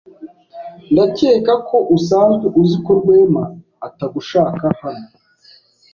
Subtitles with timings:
[0.91, 3.43] Ndakeka ko usanzwe uzi ko Rwema
[3.87, 5.07] atagushaka hano.